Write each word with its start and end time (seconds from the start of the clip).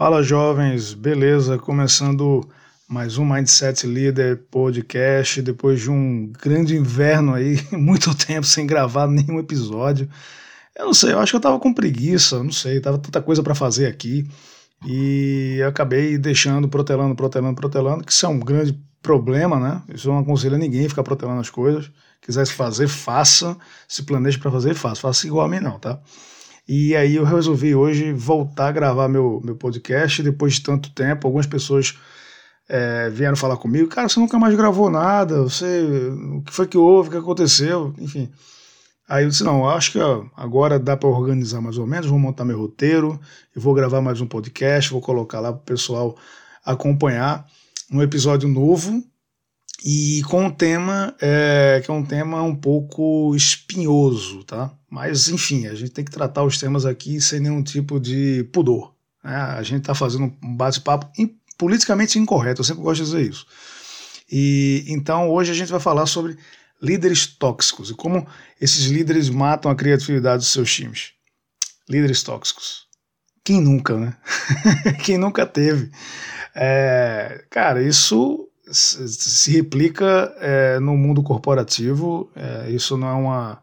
Fala 0.00 0.22
jovens, 0.22 0.94
beleza? 0.94 1.58
Começando 1.58 2.48
mais 2.88 3.18
um 3.18 3.24
Mindset 3.26 3.86
Leader 3.86 4.46
podcast 4.50 5.42
depois 5.42 5.78
de 5.78 5.90
um 5.90 6.32
grande 6.42 6.74
inverno 6.74 7.34
aí, 7.34 7.62
muito 7.70 8.14
tempo 8.14 8.46
sem 8.46 8.66
gravar 8.66 9.06
nenhum 9.06 9.38
episódio. 9.38 10.08
Eu 10.74 10.86
não 10.86 10.94
sei, 10.94 11.12
eu 11.12 11.18
acho 11.18 11.32
que 11.32 11.36
eu 11.36 11.40
tava 11.40 11.60
com 11.60 11.74
preguiça, 11.74 12.42
não 12.42 12.50
sei, 12.50 12.80
tava 12.80 12.96
tanta 12.96 13.20
coisa 13.20 13.42
para 13.42 13.54
fazer 13.54 13.88
aqui 13.88 14.26
e 14.86 15.62
acabei 15.68 16.16
deixando, 16.16 16.66
protelando, 16.66 17.14
protelando, 17.14 17.56
protelando, 17.56 18.02
que 18.02 18.10
isso 18.10 18.24
é 18.24 18.28
um 18.30 18.40
grande 18.40 18.82
problema, 19.02 19.60
né? 19.60 19.82
Isso 19.94 20.08
não 20.08 20.20
aconselho 20.20 20.54
a 20.54 20.58
ninguém 20.58 20.88
ficar 20.88 21.02
protelando 21.02 21.42
as 21.42 21.50
coisas. 21.50 21.90
Quisesse 22.22 22.54
fazer, 22.54 22.88
faça. 22.88 23.54
Se 23.86 24.02
planeje 24.04 24.38
para 24.38 24.50
fazer, 24.50 24.72
faça. 24.72 25.02
Faça 25.02 25.26
igual 25.26 25.44
a 25.44 25.48
mim, 25.50 25.60
não, 25.60 25.78
tá? 25.78 26.00
E 26.68 26.94
aí 26.94 27.16
eu 27.16 27.24
resolvi 27.24 27.74
hoje 27.74 28.12
voltar 28.12 28.68
a 28.68 28.72
gravar 28.72 29.08
meu, 29.08 29.40
meu 29.44 29.56
podcast 29.56 30.22
depois 30.22 30.54
de 30.54 30.62
tanto 30.62 30.90
tempo. 30.92 31.26
Algumas 31.26 31.46
pessoas 31.46 31.98
é, 32.68 33.10
vieram 33.10 33.36
falar 33.36 33.56
comigo, 33.56 33.88
cara, 33.88 34.08
você 34.08 34.20
nunca 34.20 34.38
mais 34.38 34.54
gravou 34.54 34.88
nada, 34.88 35.42
você, 35.42 35.82
o 36.36 36.42
que 36.42 36.52
foi 36.52 36.68
que 36.68 36.78
houve, 36.78 37.08
o 37.08 37.12
que 37.12 37.18
aconteceu, 37.18 37.92
enfim. 37.98 38.30
Aí 39.08 39.24
eu 39.24 39.28
disse, 39.28 39.42
não, 39.42 39.68
acho 39.68 39.90
que 39.90 39.98
agora 40.36 40.78
dá 40.78 40.96
para 40.96 41.08
organizar 41.08 41.60
mais 41.60 41.76
ou 41.76 41.86
menos, 41.86 42.06
vou 42.06 42.18
montar 42.18 42.44
meu 42.44 42.56
roteiro, 42.56 43.20
e 43.56 43.58
vou 43.58 43.74
gravar 43.74 44.00
mais 44.00 44.20
um 44.20 44.26
podcast, 44.26 44.92
vou 44.92 45.00
colocar 45.00 45.40
lá 45.40 45.52
para 45.52 45.60
o 45.60 45.64
pessoal 45.64 46.16
acompanhar 46.64 47.44
um 47.90 48.00
episódio 48.00 48.48
novo 48.48 49.02
e 49.82 50.22
com 50.28 50.44
um 50.44 50.50
tema 50.50 51.14
é, 51.20 51.80
que 51.82 51.90
é 51.90 51.94
um 51.94 52.04
tema 52.04 52.42
um 52.42 52.54
pouco 52.54 53.34
espinhoso, 53.34 54.44
tá? 54.44 54.72
Mas 54.88 55.28
enfim, 55.28 55.66
a 55.66 55.74
gente 55.74 55.92
tem 55.92 56.04
que 56.04 56.10
tratar 56.10 56.42
os 56.44 56.58
temas 56.58 56.84
aqui 56.84 57.20
sem 57.20 57.40
nenhum 57.40 57.62
tipo 57.62 57.98
de 57.98 58.44
pudor. 58.52 58.94
Né? 59.24 59.34
A 59.34 59.62
gente 59.62 59.80
está 59.80 59.94
fazendo 59.94 60.24
um 60.42 60.56
bate-papo 60.56 61.10
politicamente 61.56 62.18
incorreto, 62.18 62.60
eu 62.60 62.64
sempre 62.64 62.82
gosto 62.82 63.02
de 63.02 63.10
dizer 63.10 63.28
isso. 63.28 63.46
E 64.30 64.84
então 64.88 65.30
hoje 65.30 65.50
a 65.50 65.54
gente 65.54 65.70
vai 65.70 65.80
falar 65.80 66.06
sobre 66.06 66.36
líderes 66.80 67.26
tóxicos 67.26 67.90
e 67.90 67.94
como 67.94 68.26
esses 68.60 68.86
líderes 68.86 69.30
matam 69.30 69.70
a 69.70 69.74
criatividade 69.74 70.38
dos 70.38 70.52
seus 70.52 70.72
times. 70.72 71.12
Líderes 71.88 72.22
tóxicos. 72.22 72.86
Quem 73.42 73.60
nunca, 73.60 73.96
né? 73.96 74.16
Quem 75.02 75.16
nunca 75.16 75.46
teve? 75.46 75.90
É, 76.54 77.44
cara, 77.50 77.82
isso 77.82 78.49
se 78.70 79.50
replica 79.50 80.34
é, 80.38 80.78
no 80.78 80.96
mundo 80.96 81.22
corporativo. 81.22 82.30
É, 82.34 82.70
isso 82.70 82.96
não 82.96 83.08
é 83.08 83.12
uma, 83.12 83.62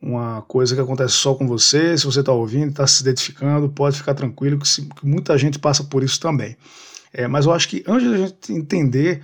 uma 0.00 0.42
coisa 0.42 0.74
que 0.74 0.80
acontece 0.80 1.14
só 1.14 1.34
com 1.34 1.46
você. 1.46 1.96
Se 1.96 2.04
você 2.04 2.20
está 2.20 2.32
ouvindo, 2.32 2.70
está 2.70 2.86
se 2.86 3.02
identificando, 3.02 3.68
pode 3.68 3.96
ficar 3.96 4.14
tranquilo 4.14 4.58
que, 4.58 4.68
se, 4.68 4.82
que, 4.82 5.06
muita 5.06 5.36
gente 5.38 5.58
passa 5.58 5.84
por 5.84 6.02
isso 6.02 6.20
também. 6.20 6.56
É, 7.12 7.26
mas 7.26 7.46
eu 7.46 7.52
acho 7.52 7.68
que 7.68 7.84
antes 7.86 8.10
da 8.10 8.16
gente 8.18 8.52
entender 8.52 9.22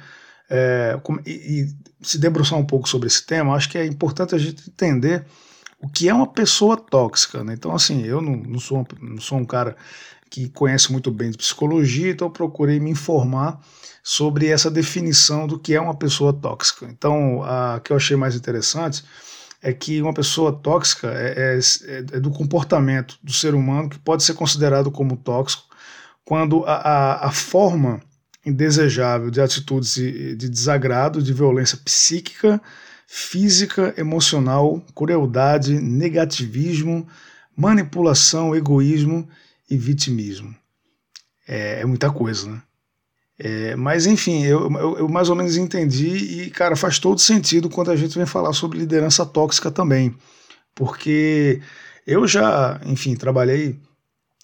é, 0.48 0.98
como, 1.02 1.20
e, 1.26 1.30
e, 1.30 1.66
se 2.00 2.18
debruçar 2.18 2.58
um 2.58 2.64
pouco 2.64 2.88
sobre 2.88 3.06
esse 3.06 3.24
tema, 3.24 3.54
acho 3.54 3.68
que 3.68 3.78
é 3.78 3.86
importante 3.86 4.34
a 4.34 4.38
gente 4.38 4.68
entender 4.68 5.24
o 5.80 5.88
que 5.88 6.08
é 6.08 6.14
uma 6.14 6.26
pessoa 6.26 6.76
tóxica. 6.76 7.42
Né? 7.44 7.54
Então, 7.54 7.74
assim, 7.74 8.02
eu 8.04 8.20
não, 8.20 8.36
não, 8.36 8.58
sou, 8.58 8.86
não 9.00 9.20
sou 9.20 9.38
um 9.38 9.44
cara 9.44 9.76
que 10.34 10.48
conhece 10.48 10.90
muito 10.90 11.12
bem 11.12 11.30
de 11.30 11.38
psicologia, 11.38 12.10
então 12.10 12.28
procurei 12.28 12.80
me 12.80 12.90
informar 12.90 13.60
sobre 14.02 14.48
essa 14.48 14.68
definição 14.68 15.46
do 15.46 15.60
que 15.60 15.74
é 15.74 15.80
uma 15.80 15.94
pessoa 15.94 16.32
tóxica. 16.32 16.86
Então, 16.86 17.40
a 17.44 17.80
que 17.82 17.92
eu 17.92 17.96
achei 17.96 18.16
mais 18.16 18.34
interessante 18.34 19.04
é 19.62 19.72
que 19.72 20.02
uma 20.02 20.12
pessoa 20.12 20.52
tóxica 20.52 21.06
é, 21.14 21.56
é, 21.56 21.98
é 22.16 22.20
do 22.20 22.32
comportamento 22.32 23.16
do 23.22 23.32
ser 23.32 23.54
humano 23.54 23.88
que 23.88 23.96
pode 23.96 24.24
ser 24.24 24.34
considerado 24.34 24.90
como 24.90 25.16
tóxico 25.16 25.62
quando 26.24 26.64
a, 26.64 26.74
a, 26.74 27.28
a 27.28 27.30
forma 27.30 28.02
indesejável 28.44 29.30
de 29.30 29.40
atitudes 29.40 29.94
de, 29.94 30.34
de 30.34 30.48
desagrado, 30.48 31.22
de 31.22 31.32
violência 31.32 31.78
psíquica, 31.84 32.60
física, 33.06 33.94
emocional, 33.96 34.84
crueldade, 34.96 35.80
negativismo, 35.80 37.06
manipulação, 37.56 38.52
egoísmo 38.56 39.28
e 39.70 39.76
vitimismo. 39.76 40.54
É, 41.46 41.80
é 41.80 41.84
muita 41.84 42.10
coisa, 42.10 42.50
né? 42.50 42.62
É, 43.38 43.74
mas 43.74 44.06
enfim, 44.06 44.44
eu, 44.44 44.70
eu, 44.70 44.98
eu, 44.98 45.08
mais 45.08 45.28
ou 45.28 45.34
menos 45.34 45.56
entendi 45.56 46.42
e, 46.44 46.50
cara, 46.50 46.76
faz 46.76 47.00
todo 47.00 47.20
sentido 47.20 47.68
quando 47.68 47.90
a 47.90 47.96
gente 47.96 48.16
vem 48.16 48.26
falar 48.26 48.52
sobre 48.52 48.78
liderança 48.78 49.26
tóxica 49.26 49.70
também. 49.70 50.14
Porque 50.74 51.60
eu 52.06 52.26
já, 52.28 52.80
enfim, 52.84 53.16
trabalhei 53.16 53.78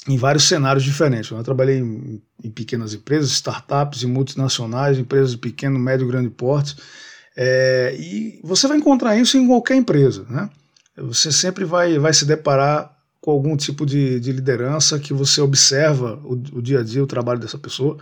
em 0.08 0.16
vários 0.16 0.44
cenários 0.44 0.84
diferentes. 0.84 1.30
Eu 1.30 1.42
trabalhei 1.42 1.78
em, 1.78 2.20
em 2.42 2.50
pequenas 2.50 2.94
empresas, 2.94 3.30
startups 3.30 4.02
e 4.02 4.06
multinacionais, 4.06 4.98
empresas 4.98 5.32
de 5.32 5.38
pequeno, 5.38 5.78
médio 5.78 6.08
grande 6.08 6.30
porte. 6.30 6.76
É, 7.36 7.96
e 7.98 8.40
você 8.42 8.66
vai 8.66 8.76
encontrar 8.76 9.16
isso 9.16 9.36
em 9.38 9.46
qualquer 9.46 9.76
empresa. 9.76 10.26
Né? 10.28 10.50
Você 10.96 11.30
sempre 11.30 11.64
vai, 11.64 11.98
vai 11.98 12.12
se 12.12 12.24
deparar 12.24 12.96
com 13.20 13.30
algum 13.30 13.56
tipo 13.56 13.84
de, 13.84 14.18
de 14.18 14.32
liderança 14.32 14.98
que 14.98 15.12
você 15.12 15.40
observa 15.40 16.20
o, 16.24 16.32
o, 16.32 16.62
dia 16.62 16.80
a 16.80 16.82
dia, 16.82 17.02
o 17.02 17.06
trabalho 17.06 17.40
dessa 17.40 17.58
pessoa, 17.58 17.98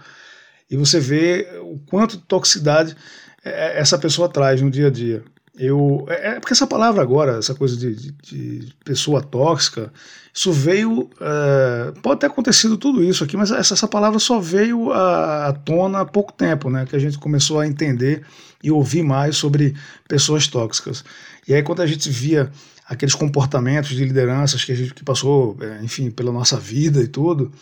e 0.70 0.76
você 0.76 1.00
vê 1.00 1.48
o 1.62 1.78
quanto 1.86 2.16
de 2.16 2.22
toxicidade 2.22 2.96
é, 3.44 3.50
é, 3.50 3.80
essa 3.80 3.98
pessoa 3.98 4.28
traz 4.28 4.60
no 4.60 4.70
dia 4.70 4.88
a 4.88 4.90
dia. 4.90 5.22
Eu, 5.58 6.06
é, 6.08 6.36
é 6.36 6.40
porque 6.40 6.52
essa 6.52 6.68
palavra 6.68 7.02
agora, 7.02 7.38
essa 7.38 7.52
coisa 7.54 7.76
de, 7.76 7.94
de, 7.94 8.12
de 8.12 8.74
pessoa 8.84 9.20
tóxica, 9.20 9.92
isso 10.32 10.52
veio. 10.52 11.10
É, 11.20 11.92
pode 12.00 12.20
ter 12.20 12.26
acontecido 12.26 12.76
tudo 12.76 13.02
isso 13.02 13.24
aqui, 13.24 13.36
mas 13.36 13.50
essa, 13.50 13.74
essa 13.74 13.88
palavra 13.88 14.20
só 14.20 14.38
veio 14.38 14.92
à, 14.92 15.48
à, 15.48 15.52
tona 15.52 16.00
há 16.00 16.04
pouco 16.04 16.32
tempo, 16.32 16.70
né? 16.70 16.86
Que 16.86 16.94
a 16.94 16.98
gente 16.98 17.18
começou 17.18 17.58
a 17.58 17.66
entender 17.66 18.22
e 18.62 18.70
ouvir 18.70 19.02
mais 19.02 19.36
sobre 19.36 19.74
pessoas 20.06 20.46
tóxicas. 20.46 21.04
E 21.46 21.54
aí, 21.54 21.62
quando 21.62 21.82
a 21.82 21.86
gente 21.86 22.08
via 22.08 22.52
aqueles 22.88 23.14
comportamentos 23.14 23.90
de 23.90 24.04
lideranças 24.04 24.64
que 24.64 24.72
a 24.72 24.74
gente 24.74 24.94
que 24.94 25.04
passou, 25.04 25.56
é, 25.60 25.84
enfim, 25.84 26.10
pela 26.10 26.32
nossa 26.32 26.56
vida 26.56 27.02
e 27.02 27.06
tudo, 27.06 27.52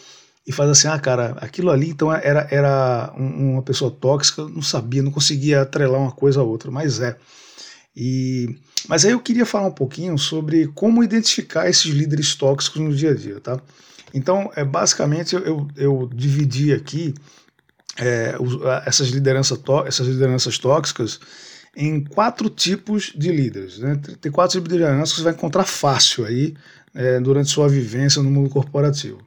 e 0.47 0.53
faz 0.53 0.71
assim, 0.71 0.87
ah, 0.87 0.99
cara, 0.99 1.37
aquilo 1.41 1.71
ali 1.71 1.91
então 1.91 2.13
era, 2.13 2.47
era 2.51 3.13
uma 3.17 3.63
pessoa 3.63 3.91
tóxica, 3.91 4.45
não 4.45 4.63
sabia, 4.63 5.03
não 5.03 5.11
conseguia 5.11 5.63
atrelar 5.63 6.01
uma 6.01 6.13
coisa 6.13 6.41
a 6.41 6.45
outra, 6.45 6.71
mas 6.71 7.01
é. 7.01 7.17
E, 7.97 8.57
mas 8.89 9.05
aí 9.05 9.11
eu 9.11 9.21
queria 9.21 9.45
falar 9.45 9.67
um 9.67 9.73
pouquinho 9.73 10.17
sobre 10.17 10.69
como 10.69 11.03
identificar 11.03 11.69
esses 11.69 11.93
líderes 11.93 12.35
tóxicos 12.37 12.81
no 12.81 12.95
dia 12.95 13.11
a 13.11 13.15
dia, 13.15 13.41
tá? 13.41 13.61
Então, 14.15 14.51
é, 14.55 14.65
basicamente, 14.65 15.35
eu, 15.35 15.67
eu 15.77 16.09
dividi 16.15 16.73
aqui 16.73 17.13
é, 17.99 18.37
essas, 18.85 19.09
liderança 19.09 19.59
essas 19.87 20.07
lideranças 20.07 20.59
tóxicas 20.59 21.19
em 21.77 22.03
quatro 22.03 22.49
tipos 22.49 23.13
de 23.15 23.31
líderes. 23.31 23.79
Né? 23.79 24.01
Tem 24.21 24.33
quatro 24.33 24.59
tipos 24.59 24.69
de 24.69 24.79
lideranças 24.79 25.11
que 25.11 25.19
você 25.19 25.25
vai 25.25 25.35
encontrar 25.35 25.65
fácil 25.65 26.25
aí 26.25 26.55
é, 26.95 27.21
durante 27.21 27.51
sua 27.51 27.69
vivência 27.69 28.23
no 28.23 28.31
mundo 28.31 28.49
corporativo. 28.49 29.19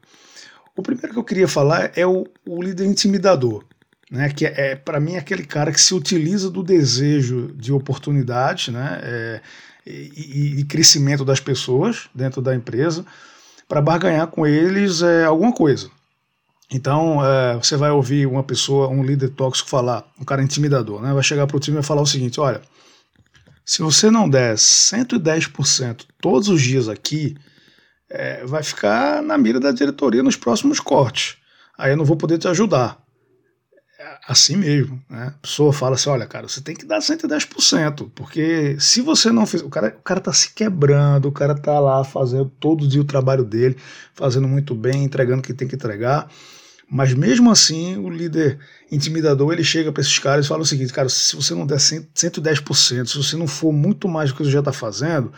O 0.76 0.82
primeiro 0.82 1.14
que 1.14 1.20
eu 1.20 1.24
queria 1.24 1.48
falar 1.48 1.92
é 1.96 2.08
o, 2.08 2.26
o 2.48 2.62
líder 2.62 2.86
intimidador 2.86 3.64
né, 4.10 4.30
que 4.30 4.46
é, 4.46 4.72
é 4.72 4.76
para 4.76 5.00
mim 5.00 5.18
aquele 5.18 5.46
cara 5.46 5.72
que 5.72 5.80
se 5.80 5.94
utiliza 5.94 6.50
do 6.50 6.64
desejo 6.64 7.54
de 7.56 7.72
oportunidade 7.72 8.72
né, 8.72 9.00
é, 9.04 9.42
e, 9.86 10.60
e, 10.60 10.64
crescimento 10.66 11.24
das 11.24 11.40
pessoas 11.40 12.10
dentro 12.14 12.42
da 12.42 12.56
empresa 12.56 13.06
para 13.68 13.82
barganhar 13.82 14.28
com 14.28 14.48
eles 14.48 15.02
é, 15.02 15.26
alguma 15.26 15.54
coisa. 15.54 15.90
Então 16.72 17.26
é, 17.26 17.56
você 17.56 17.76
vai 17.76 17.90
ouvir 17.92 18.28
uma 18.28 18.44
pessoa, 18.44 18.88
um 18.90 19.04
líder 19.04 19.30
tóxico 19.30 19.70
falar, 19.70 20.06
um 20.20 20.24
cara 20.24 20.44
intimidador, 20.44 21.02
né, 21.02 21.14
vai 21.14 21.24
chegar 21.24 21.48
para 21.48 21.58
o 21.58 21.60
time 21.60 21.80
e 21.80 21.84
falar 21.84 22.02
o 22.02 22.06
seguinte: 22.06 22.40
olha, 22.40 22.62
se 23.66 23.82
você 23.82 24.12
não 24.12 24.30
der 24.30 24.56
110% 24.56 26.06
todos 26.22 26.48
os 26.48 26.62
dias 26.62 26.88
aqui, 26.88 27.36
é, 28.10 28.46
vai 28.46 28.64
ficar 28.64 29.22
na 29.22 29.38
mira 29.38 29.60
da 29.60 29.72
diretoria 29.72 30.24
nos 30.24 30.36
próximos 30.36 30.80
cortes. 30.80 31.38
Aí 31.78 31.92
eu 31.92 31.98
não 31.98 32.06
vou 32.06 32.18
poder 32.18 32.38
te 32.38 32.48
ajudar 32.48 33.02
assim 34.28 34.56
mesmo, 34.56 35.02
né? 35.10 35.34
A 35.36 35.42
pessoa 35.42 35.74
fala 35.74 35.96
assim, 35.96 36.10
olha, 36.10 36.26
cara, 36.26 36.48
você 36.48 36.62
tem 36.62 36.76
que 36.76 36.86
dar 36.86 37.00
110%, 37.00 38.12
porque 38.14 38.78
se 38.80 39.02
você 39.02 39.32
não 39.32 39.46
fizer, 39.46 39.66
o 39.66 39.70
cara, 39.70 39.96
o 40.00 40.04
cara 40.04 40.20
tá 40.20 40.32
se 40.32 40.54
quebrando, 40.54 41.28
o 41.28 41.32
cara 41.32 41.56
tá 41.56 41.80
lá 41.80 42.04
fazendo 42.04 42.46
todo 42.60 42.88
dia 42.88 43.02
o 43.02 43.06
trabalho 43.06 43.44
dele, 43.44 43.76
fazendo 44.14 44.48
muito 44.48 44.76
bem, 44.76 45.04
entregando 45.04 45.40
o 45.40 45.44
que 45.44 45.54
tem 45.54 45.68
que 45.68 45.76
entregar, 45.76 46.30
mas 46.90 47.14
mesmo 47.14 47.52
assim, 47.52 47.98
o 47.98 48.10
líder 48.10 48.60
intimidador, 48.92 49.54
ele 49.54 49.64
chega 49.64 49.92
para 49.92 50.02
esses 50.02 50.18
caras 50.18 50.46
e 50.46 50.48
fala 50.48 50.64
o 50.64 50.66
seguinte, 50.66 50.92
cara, 50.92 51.08
se 51.08 51.36
você 51.36 51.54
não 51.54 51.68
der 51.68 51.78
110%, 51.78 53.08
se 53.08 53.18
você 53.18 53.36
não 53.36 53.48
for 53.48 53.72
muito 53.72 54.08
mais 54.08 54.30
do 54.32 54.36
que 54.36 54.44
você 54.44 54.50
já 54.50 54.60
está 54.60 54.74
fazendo, 54.74 55.32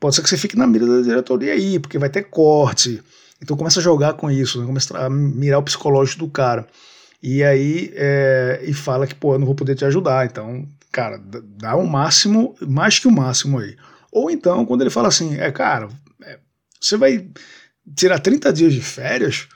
pode 0.00 0.16
ser 0.16 0.22
que 0.22 0.28
você 0.28 0.38
fique 0.38 0.56
na 0.56 0.66
mira 0.66 0.86
da 0.86 1.02
diretoria 1.02 1.52
aí, 1.52 1.78
porque 1.78 1.98
vai 1.98 2.08
ter 2.08 2.24
corte. 2.24 3.02
Então 3.42 3.56
começa 3.56 3.78
a 3.78 3.82
jogar 3.82 4.14
com 4.14 4.30
isso, 4.30 4.58
né? 4.58 4.66
começa 4.66 4.96
a 4.96 5.10
mirar 5.10 5.58
o 5.58 5.62
psicológico 5.62 6.20
do 6.20 6.30
cara. 6.30 6.66
E 7.22 7.44
aí, 7.44 7.92
é, 7.94 8.62
e 8.64 8.72
fala 8.72 9.06
que, 9.06 9.14
pô, 9.14 9.34
eu 9.34 9.38
não 9.38 9.46
vou 9.46 9.54
poder 9.54 9.74
te 9.74 9.84
ajudar. 9.84 10.24
Então, 10.24 10.66
cara, 10.90 11.20
dá 11.58 11.76
o 11.76 11.86
máximo, 11.86 12.54
mais 12.66 12.98
que 12.98 13.08
o 13.08 13.10
máximo 13.10 13.58
aí. 13.58 13.76
Ou 14.10 14.30
então, 14.30 14.64
quando 14.64 14.80
ele 14.80 14.90
fala 14.90 15.08
assim, 15.08 15.36
é, 15.38 15.50
cara, 15.50 15.88
é, 16.22 16.38
você 16.80 16.96
vai 16.96 17.26
tirar 17.96 18.18
30 18.18 18.52
dias 18.52 18.72
de 18.72 18.80
férias, 18.80 19.48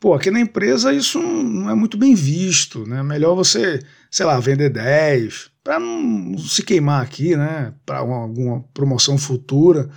pô, 0.00 0.14
aqui 0.14 0.30
na 0.30 0.40
empresa 0.40 0.92
isso 0.92 1.20
não 1.20 1.70
é 1.70 1.74
muito 1.74 1.98
bem 1.98 2.14
visto, 2.14 2.88
né? 2.88 3.02
Melhor 3.02 3.34
você, 3.34 3.80
sei 4.10 4.24
lá, 4.24 4.40
vender 4.40 4.70
10 4.70 5.50
para 5.62 5.78
não 5.78 6.38
se 6.38 6.62
queimar 6.62 7.02
aqui, 7.02 7.36
né? 7.36 7.74
Para 7.84 7.98
alguma 7.98 8.62
promoção 8.72 9.18
futura. 9.18 9.90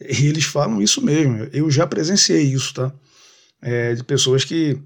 E 0.00 0.26
eles 0.28 0.44
falam 0.44 0.80
isso 0.80 1.04
mesmo. 1.04 1.48
Eu 1.52 1.70
já 1.70 1.86
presenciei 1.86 2.44
isso, 2.44 2.72
tá? 2.72 2.92
É, 3.60 3.94
de 3.94 4.04
pessoas 4.04 4.44
que 4.44 4.80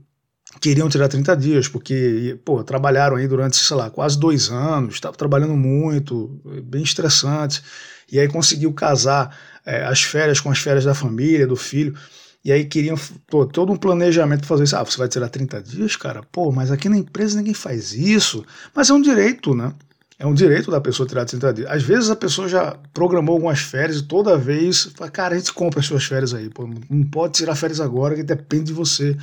queriam 0.61 0.89
tirar 0.89 1.09
30 1.09 1.37
dias, 1.37 1.69
porque, 1.69 2.39
pô, 2.45 2.63
trabalharam 2.65 3.17
aí 3.17 3.29
durante, 3.29 3.57
sei 3.57 3.77
lá, 3.77 3.91
quase 3.91 4.19
dois 4.19 4.51
anos, 4.51 4.95
estavam 4.95 5.17
trabalhando 5.17 5.57
muito, 5.57 6.41
bem 6.65 6.83
estressante, 6.83 7.63
e 8.11 8.19
aí 8.19 8.29
conseguiu 8.29 8.73
casar 8.73 9.37
é, 9.67 9.85
as 9.85 10.03
férias 10.03 10.41
com 10.41 10.51
as 10.51 10.59
férias 10.59 10.85
da 10.85 10.95
família, 10.95 11.47
do 11.47 11.57
filho, 11.57 11.95
e 12.45 12.53
aí 12.53 12.65
queriam 12.67 12.97
pô, 13.27 13.47
todo 13.47 13.73
um 13.73 13.77
planejamento 13.77 14.41
para 14.41 14.49
fazer 14.49 14.65
isso. 14.65 14.77
Ah, 14.77 14.85
você 14.85 14.99
vai 14.99 15.09
tirar 15.09 15.29
30 15.29 15.63
dias, 15.63 15.97
cara? 15.97 16.23
Pô, 16.31 16.53
mas 16.53 16.71
aqui 16.71 16.89
na 16.89 16.99
empresa 16.99 17.39
ninguém 17.39 17.55
faz 17.55 17.95
isso. 17.95 18.45
Mas 18.75 18.91
é 18.91 18.93
um 18.93 19.01
direito, 19.01 19.55
né? 19.55 19.73
É 20.19 20.27
um 20.27 20.35
direito 20.35 20.71
da 20.71 20.81
pessoa 20.81 21.09
tirar 21.09 21.25
30 21.25 21.53
dias. 21.55 21.71
Às 21.71 21.83
vezes 21.83 22.11
a 22.11 22.17
pessoa 22.17 22.47
já 22.47 22.77
programou 22.93 23.35
algumas 23.35 23.61
férias 23.61 23.99
e 23.99 24.03
toda 24.03 24.37
vez 24.37 24.91
fala, 24.95 25.11
cara, 25.11 25.35
a 25.35 25.39
gente 25.39 25.53
compra 25.53 25.81
as 25.81 25.87
suas 25.87 26.05
férias 26.05 26.35
aí. 26.35 26.51
Pô, 26.51 26.69
não 26.91 27.05
pode 27.05 27.33
tirar 27.33 27.57
férias 27.57 27.81
agora, 27.81 28.15
que 28.15 28.23
depende 28.23 28.65
de 28.65 28.73
você. 28.75 29.17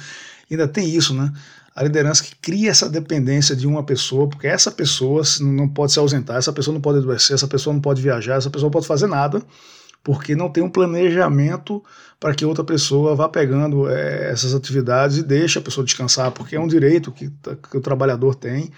Ainda 0.49 0.67
tem 0.67 0.89
isso, 0.89 1.13
né? 1.13 1.31
A 1.75 1.83
liderança 1.83 2.23
que 2.23 2.35
cria 2.35 2.71
essa 2.71 2.89
dependência 2.89 3.55
de 3.55 3.65
uma 3.65 3.83
pessoa, 3.83 4.27
porque 4.27 4.47
essa 4.47 4.69
pessoa 4.71 5.23
não 5.39 5.69
pode 5.69 5.93
se 5.93 5.99
ausentar, 5.99 6.37
essa 6.37 6.51
pessoa 6.51 6.73
não 6.73 6.81
pode 6.81 6.97
adoecer, 6.97 7.35
essa 7.35 7.47
pessoa 7.47 7.73
não 7.73 7.81
pode 7.81 8.01
viajar, 8.01 8.35
essa 8.35 8.49
pessoa 8.49 8.67
não 8.67 8.71
pode 8.71 8.87
fazer 8.87 9.07
nada, 9.07 9.41
porque 10.03 10.35
não 10.35 10.49
tem 10.49 10.63
um 10.63 10.69
planejamento 10.69 11.83
para 12.19 12.33
que 12.33 12.45
outra 12.45 12.63
pessoa 12.63 13.15
vá 13.15 13.29
pegando 13.29 13.89
é, 13.89 14.31
essas 14.31 14.53
atividades 14.53 15.17
e 15.17 15.23
deixe 15.23 15.59
a 15.59 15.61
pessoa 15.61 15.85
descansar, 15.85 16.31
porque 16.31 16.55
é 16.55 16.59
um 16.59 16.67
direito 16.67 17.11
que, 17.11 17.31
que 17.69 17.77
o 17.77 17.81
trabalhador 17.81 18.35
tem 18.35 18.71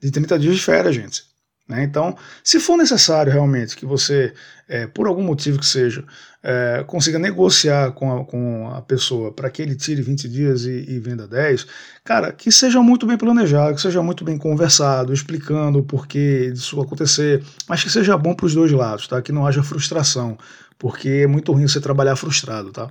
de 0.00 0.10
30 0.10 0.38
dias 0.38 0.56
de 0.56 0.62
férias, 0.62 0.94
gente. 0.94 1.30
Né? 1.70 1.84
Então, 1.84 2.16
se 2.42 2.58
for 2.58 2.76
necessário 2.76 3.32
realmente 3.32 3.76
que 3.76 3.86
você, 3.86 4.34
é, 4.68 4.88
por 4.88 5.06
algum 5.06 5.22
motivo 5.22 5.56
que 5.56 5.64
seja, 5.64 6.04
é, 6.42 6.82
consiga 6.84 7.16
negociar 7.16 7.92
com 7.92 8.12
a, 8.12 8.24
com 8.24 8.68
a 8.74 8.82
pessoa 8.82 9.30
para 9.30 9.48
que 9.48 9.62
ele 9.62 9.76
tire 9.76 10.02
20 10.02 10.28
dias 10.28 10.64
e, 10.64 10.84
e, 10.88 10.98
venda 10.98 11.28
10, 11.28 11.66
cara, 12.02 12.32
que 12.32 12.50
seja 12.50 12.82
muito 12.82 13.06
bem 13.06 13.16
planejado, 13.16 13.76
que 13.76 13.80
seja 13.80 14.02
muito 14.02 14.24
bem 14.24 14.36
conversado, 14.36 15.12
explicando 15.12 15.78
o 15.78 15.84
porquê 15.84 16.50
disso 16.50 16.80
acontecer, 16.80 17.44
mas 17.68 17.84
que 17.84 17.90
seja 17.90 18.18
bom 18.18 18.34
para 18.34 18.46
os 18.46 18.54
dois 18.54 18.72
lados, 18.72 19.06
tá? 19.06 19.22
que 19.22 19.30
não 19.30 19.46
haja 19.46 19.62
frustração, 19.62 20.36
porque 20.80 21.08
é 21.08 21.26
muito 21.28 21.52
ruim 21.52 21.68
você 21.68 21.80
trabalhar 21.80 22.16
frustrado. 22.16 22.72
Tá? 22.72 22.90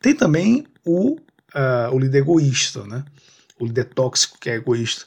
Tem 0.00 0.14
também 0.14 0.66
o, 0.86 1.16
uh, 1.16 1.92
o 1.92 1.98
líder 1.98 2.20
egoísta, 2.20 2.86
né? 2.86 3.04
o 3.60 3.66
líder 3.66 3.84
tóxico 3.84 4.38
que 4.40 4.48
é 4.48 4.54
egoísta 4.54 5.04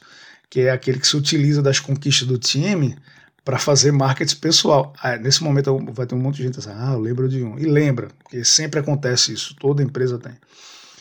que 0.50 0.62
é 0.62 0.70
aquele 0.72 0.98
que 0.98 1.06
se 1.06 1.16
utiliza 1.16 1.62
das 1.62 1.78
conquistas 1.78 2.26
do 2.26 2.36
time 2.36 2.98
para 3.44 3.56
fazer 3.58 3.92
marketing 3.92 4.36
pessoal. 4.36 4.92
Ah, 5.00 5.16
nesse 5.16 5.42
momento 5.44 5.78
vai 5.92 6.06
ter 6.06 6.16
um 6.16 6.18
monte 6.18 6.38
de 6.38 6.42
gente 6.42 6.58
assim, 6.58 6.70
ah, 6.74 6.92
eu 6.92 7.00
lembro 7.00 7.28
de 7.28 7.42
um. 7.42 7.56
E 7.56 7.64
lembra, 7.64 8.08
porque 8.18 8.44
sempre 8.44 8.80
acontece 8.80 9.32
isso, 9.32 9.54
toda 9.58 9.82
empresa 9.82 10.18
tem. 10.18 10.32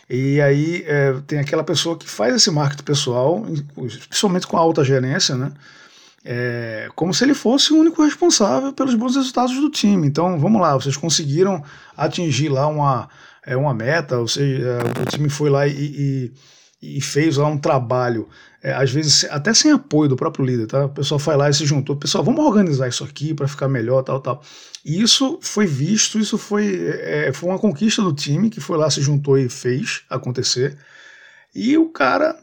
E 0.08 0.40
aí 0.40 0.84
é, 0.88 1.14
tem 1.26 1.40
aquela 1.40 1.64
pessoa 1.64 1.98
que 1.98 2.08
faz 2.08 2.36
esse 2.36 2.50
marketing 2.52 2.84
pessoal, 2.84 3.44
principalmente 4.08 4.48
com 4.48 4.56
a 4.56 4.60
alta 4.60 4.84
gerência, 4.84 5.36
né? 5.36 5.52
É, 6.24 6.90
como 6.96 7.14
se 7.14 7.24
ele 7.24 7.34
fosse 7.34 7.72
o 7.72 7.78
único 7.78 8.04
responsável 8.04 8.74
pelos 8.74 8.96
bons 8.96 9.16
resultados 9.16 9.56
do 9.56 9.70
time. 9.70 10.08
Então, 10.08 10.38
vamos 10.38 10.62
lá, 10.62 10.74
vocês 10.76 10.98
conseguiram 10.98 11.64
atingir 11.96 12.50
lá 12.50 12.68
uma, 12.68 13.10
é, 13.46 13.56
uma 13.56 13.74
meta, 13.74 14.18
ou 14.18 14.28
seja, 14.28 14.64
é, 14.64 15.02
o 15.02 15.06
time 15.06 15.30
foi 15.30 15.50
lá 15.50 15.66
e, 15.66 15.74
e 15.74 16.34
e 16.82 17.02
fez 17.02 17.38
lá 17.38 17.48
um 17.48 17.58
trabalho, 17.58 18.28
é, 18.64 18.72
às 18.74 18.92
vezes 18.92 19.26
até 19.26 19.54
sem 19.54 19.72
apoio 19.72 20.10
do 20.10 20.16
próprio 20.16 20.46
líder, 20.46 20.68
tá? 20.68 20.86
O 20.86 20.90
pessoal 20.90 21.20
foi 21.20 21.36
lá 21.36 21.50
e 21.50 21.54
se 21.54 21.66
juntou, 21.66 21.96
pessoal, 21.96 22.24
vamos 22.24 22.44
organizar 22.44 22.88
isso 22.88 23.04
aqui 23.04 23.34
para 23.34 23.48
ficar 23.48 23.68
melhor, 23.68 24.02
tal, 24.04 24.22
tal. 24.22 24.42
E 24.86 25.02
isso 25.02 25.40
foi 25.42 25.66
visto, 25.66 26.18
isso 26.18 26.38
foi, 26.38 26.88
é, 26.88 27.28
é, 27.28 27.34
foi 27.34 27.50
uma 27.50 27.60
conquista 27.60 28.02
do 28.02 28.14
time 28.14 28.50
que 28.50 28.62
foi 28.62 28.78
lá, 28.78 28.90
se 28.90 29.02
juntou 29.02 29.38
e 29.38 29.50
fez 29.50 30.04
acontecer. 30.10 30.78
E 31.54 31.78
o 31.78 31.90
cara 31.90 32.38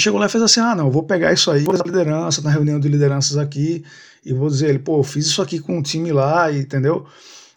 chegou 0.00 0.18
lá 0.18 0.26
e 0.26 0.28
fez 0.28 0.42
assim: 0.42 0.60
ah, 0.60 0.74
não, 0.74 0.86
eu 0.86 0.90
vou 0.90 1.02
pegar 1.02 1.32
isso 1.32 1.50
aí, 1.50 1.64
vou 1.64 1.76
fazer 1.76 1.88
liderança, 1.88 2.42
na 2.42 2.50
reunião 2.50 2.78
de 2.78 2.88
lideranças 2.88 3.36
aqui, 3.36 3.84
e 4.24 4.32
vou 4.32 4.48
dizer 4.48 4.68
ele, 4.68 4.78
pô, 4.78 4.98
eu 4.98 5.04
fiz 5.04 5.26
isso 5.26 5.42
aqui 5.42 5.58
com 5.58 5.78
o 5.78 5.82
time 5.82 6.12
lá, 6.12 6.52
entendeu? 6.52 7.06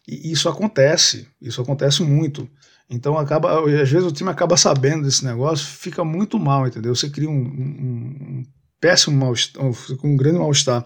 E 0.08 0.32
isso 0.32 0.50
acontece, 0.50 1.28
isso 1.42 1.62
acontece 1.62 2.04
muito. 2.04 2.50
Então 2.90 3.18
acaba, 3.18 3.62
às 3.82 3.90
vezes 3.90 4.06
o 4.06 4.12
time 4.12 4.30
acaba 4.30 4.58
sabendo 4.58 5.04
desse 5.04 5.24
negócio, 5.24 5.66
fica 5.66 6.04
muito 6.04 6.38
mal, 6.38 6.68
entendeu? 6.68 6.94
Você 6.94 7.10
cria 7.10 7.30
um, 7.30 7.34
um, 7.34 7.40
um 7.40 8.44
péssimo 8.82 9.18
mal-estar, 9.18 9.64
um 10.04 10.18
grande 10.18 10.40
mal-estar 10.40 10.86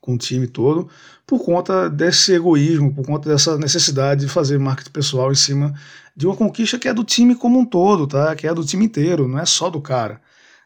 com 0.00 0.14
o 0.14 0.18
time 0.18 0.48
todo, 0.48 0.88
por 1.24 1.44
conta 1.44 1.88
desse 1.88 2.32
egoísmo, 2.32 2.92
por 2.92 3.06
conta 3.06 3.28
dessa 3.28 3.56
necessidade 3.56 4.22
de 4.22 4.28
fazer 4.28 4.58
marketing 4.58 4.90
pessoal 4.90 5.30
em 5.30 5.36
cima 5.36 5.72
de 6.16 6.26
uma 6.26 6.34
conquista 6.34 6.76
que 6.76 6.88
é 6.88 6.92
do 6.92 7.04
time 7.04 7.36
como 7.36 7.60
um 7.60 7.64
todo, 7.64 8.06
tá? 8.06 8.34
Que 8.34 8.48
é 8.48 8.52
do 8.52 8.64
time 8.64 8.84
inteiro, 8.84 9.28
não 9.28 9.38
é 9.38 9.46
só 9.46 9.70
do 9.70 9.80
cara. 9.80 10.20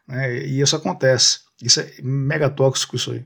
Né? 0.07 0.45
E 0.45 0.61
isso 0.61 0.75
acontece. 0.75 1.39
Isso 1.61 1.79
é 1.79 1.91
mega 2.01 2.49
tóxico 2.49 2.95
isso 2.95 3.11
aí. 3.11 3.25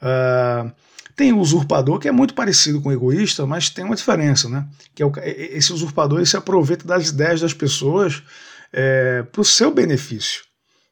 Uh, 0.00 0.72
tem 1.16 1.32
o 1.32 1.38
usurpador, 1.38 1.98
que 1.98 2.08
é 2.08 2.12
muito 2.12 2.34
parecido 2.34 2.80
com 2.80 2.88
o 2.88 2.92
egoísta, 2.92 3.46
mas 3.46 3.70
tem 3.70 3.84
uma 3.84 3.94
diferença, 3.94 4.48
né? 4.48 4.66
Que 4.94 5.02
é 5.02 5.06
o, 5.06 5.12
esse 5.24 5.72
usurpador 5.72 6.18
ele 6.18 6.26
se 6.26 6.36
aproveita 6.36 6.86
das 6.86 7.08
ideias 7.08 7.40
das 7.40 7.54
pessoas 7.54 8.22
é, 8.72 9.22
para 9.22 9.40
o 9.40 9.44
seu 9.44 9.72
benefício, 9.72 10.42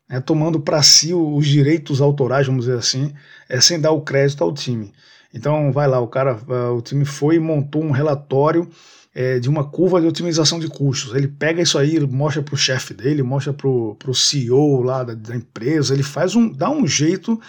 né? 0.09 0.21
tomando 0.21 0.61
para 0.61 0.81
si 0.83 1.13
os 1.13 1.47
direitos 1.47 2.01
autorais, 2.01 2.47
vamos 2.47 2.67
dizer 2.67 2.79
assim, 2.79 3.13
é, 3.49 3.61
sem 3.61 3.81
dar 3.81 3.91
o 3.91 4.03
crédito 4.03 4.45
ao 4.45 4.55
time. 4.55 4.93
Então, 5.35 5.73
vai 5.73 5.89
lá, 5.89 5.99
o 5.99 6.07
cara, 6.07 6.39
o 6.73 6.81
time 6.81 7.05
foi 7.05 7.37
e 7.37 7.41
montou 7.41 7.83
um 7.83 7.91
relatório 7.91 8.69
é, 9.15 9.39
de 9.39 9.49
uma 9.49 9.65
curva 9.65 10.01
de 10.01 10.07
otimização 10.07 10.59
de 10.59 10.69
custos. 10.69 11.15
Ele 11.15 11.29
pega 11.29 11.63
isso 11.63 11.79
aí, 11.79 11.99
mostra 12.01 12.43
para 12.43 12.55
o 12.55 12.59
chefe 12.59 12.95
dele, 12.95 13.23
mostra 13.23 13.53
para 13.53 13.69
o 13.69 14.15
CEO 14.15 14.83
lá 14.83 15.05
da, 15.05 15.15
da, 15.15 15.37
empresa, 15.37 15.93
ele 15.93 16.03
faz 16.03 16.35
um, 16.35 16.51
dá 16.51 16.71
um 16.71 16.87
jeito 16.87 17.41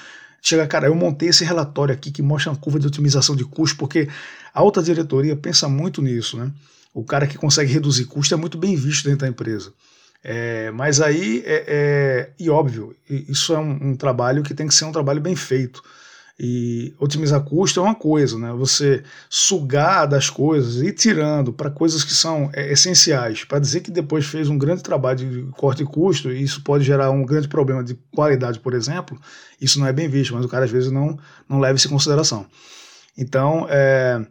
chega, 0.44 0.68
cara, 0.68 0.88
eu 0.88 0.94
montei 0.94 1.30
esse 1.30 1.46
relatório 1.46 1.94
aqui 1.94 2.12
que 2.12 2.22
mostra 2.22 2.52
uma 2.52 2.58
curva 2.58 2.78
de 2.78 2.86
otimização 2.86 3.34
de 3.34 3.46
custo, 3.46 3.78
porque 3.78 4.10
a 4.54 4.60
alta 4.60 4.84
diretoria 4.84 5.38
pensa 5.38 5.70
muito 5.70 6.02
nisso, 6.02 6.38
né? 6.38 6.52
O 6.94 7.04
cara 7.04 7.26
que 7.26 7.38
consegue 7.38 7.72
reduzir 7.72 8.06
custo 8.06 8.34
é 8.34 8.38
muito 8.38 8.58
bem 8.58 8.76
visto 8.76 9.06
dentro 9.06 9.22
da 9.22 9.28
empresa. 9.30 9.74
É, 10.22 10.70
mas 10.72 11.02
aí, 11.02 11.42
é, 11.46 11.64
é, 11.68 12.30
e 12.38 12.50
óbvio, 12.50 12.96
isso 13.10 13.54
é 13.54 13.58
um, 13.58 13.92
um 13.92 13.96
trabalho 13.96 14.44
que 14.44 14.54
tem 14.54 14.68
que 14.68 14.76
ser 14.76 14.86
um 14.86 14.92
trabalho 14.92 15.22
bem 15.22 15.36
feito. 15.36 15.82
E 16.40 16.96
otimizar 17.00 17.44
custo 17.44 17.80
é 17.80 17.84
uma 17.84 17.94
coisa, 17.94 18.40
né? 18.40 18.52
Você 18.54 19.04
sugar 19.30 20.08
das 20.08 20.32
coisas 20.32 20.82
e 20.82 20.92
tirando 20.92 21.54
para 21.54 21.70
coisas 21.70 22.04
que 22.04 22.14
são 22.14 22.50
é, 22.54 22.72
essenciais, 22.72 23.44
para 23.44 23.60
dizer 23.60 23.82
que 23.82 23.92
depois 23.92 24.26
fez 24.26 24.50
um 24.50 24.58
grande 24.58 24.82
trabalho 24.82 25.18
de 25.20 25.52
corte 25.52 25.84
de 25.84 25.90
custo, 25.90 26.32
e 26.32 26.42
isso 26.42 26.64
pode 26.64 26.84
gerar 26.84 27.12
um 27.12 27.24
grande 27.24 27.48
problema 27.48 27.84
de 27.84 27.94
qualidade, 28.12 28.60
por 28.60 28.74
exemplo, 28.74 29.20
isso 29.62 29.80
não 29.80 29.86
é 29.86 29.94
bem 29.94 30.10
visto, 30.10 30.34
mas 30.34 30.44
o 30.44 30.50
cara 30.50 30.66
às 30.66 30.72
vezes 30.72 30.92
não, 30.92 31.20
não 31.48 31.60
leva 31.60 31.78
isso 31.78 31.88
em 31.88 31.92
consideração. 31.92 32.48
Então, 33.16 33.68
é, 33.70 34.26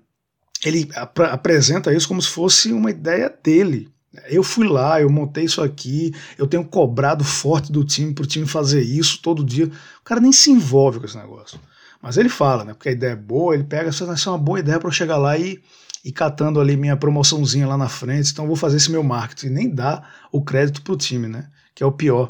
ele 0.65 0.89
ap 0.97 1.21
apresenta 1.21 1.95
isso 1.95 2.09
como 2.09 2.21
se 2.21 2.29
fosse 2.29 2.73
uma 2.73 2.91
ideia 2.91 3.33
dele. 3.43 3.89
Eu 4.29 4.43
fui 4.43 4.67
lá, 4.69 5.01
eu 5.01 5.09
montei 5.09 5.45
isso 5.45 5.63
aqui, 5.63 6.13
eu 6.37 6.47
tenho 6.47 6.65
cobrado 6.65 7.25
forte 7.25 7.73
do 7.73 7.83
time 7.85 8.13
para 8.13 8.25
o 8.25 8.27
time 8.27 8.47
fazer 8.47 8.83
isso 8.83 9.21
todo 9.23 9.45
dia. 9.45 9.67
O 9.67 10.05
cara 10.05 10.21
nem 10.21 10.33
se 10.33 10.51
envolve 10.51 10.99
com 10.99 11.07
esse 11.07 11.17
negócio. 11.17 11.59
Mas 12.03 12.17
ele 12.17 12.29
fala, 12.29 12.65
né? 12.65 12.75
Porque 12.75 12.89
a 12.89 12.93
ideia 12.93 13.13
é 13.13 13.17
boa, 13.17 13.55
ele 13.55 13.65
pega, 13.65 13.89
essa 13.89 14.05
é 14.05 14.29
uma 14.31 14.39
boa 14.39 14.59
ideia 14.59 14.79
para 14.79 14.89
eu 14.89 14.93
chegar 14.93 15.17
lá 15.17 15.39
e 15.39 15.63
e 16.05 16.11
catando 16.11 16.61
ali 16.61 16.77
minha 16.77 16.97
promoçãozinha 16.97 17.67
lá 17.67 17.77
na 17.77 17.89
frente, 17.89 18.33
então 18.33 18.47
vou 18.47 18.57
fazer 18.57 18.77
esse 18.77 18.91
meu 18.91 19.03
marketing. 19.03 19.47
E 19.47 19.51
nem 19.51 19.71
dá 19.71 20.03
o 20.33 20.43
crédito 20.43 20.83
para 20.83 20.93
o 20.93 20.97
time, 20.97 21.29
né? 21.29 21.49
Que 21.75 21.83
é 21.83 21.87
o 21.87 21.93
pior. 21.93 22.29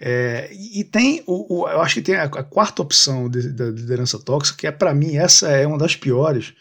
É, 0.00 0.50
e 0.52 0.84
tem, 0.84 1.22
o, 1.26 1.62
o, 1.62 1.68
eu 1.68 1.80
acho 1.80 1.94
que 1.94 2.02
tem 2.02 2.16
a, 2.16 2.24
a 2.24 2.42
quarta 2.42 2.82
opção 2.82 3.28
da 3.30 3.66
liderança 3.66 4.18
tóxica, 4.18 4.58
que 4.58 4.66
é 4.66 4.72
para 4.72 4.94
mim 4.94 5.16
essa 5.16 5.48
é 5.48 5.66
uma 5.66 5.78
das 5.78 5.96
piores, 5.96 6.54